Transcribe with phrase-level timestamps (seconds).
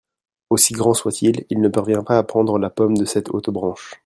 [0.49, 3.99] Aussi grand soit-il, il ne parvient pas à prendre la pomme de cette haute branche.